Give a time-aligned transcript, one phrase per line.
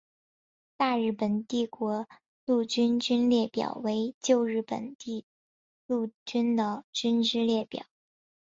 [0.77, 2.07] 大日本帝国
[2.47, 4.95] 陆军军列表为旧日本
[5.85, 7.85] 陆军的军之列表。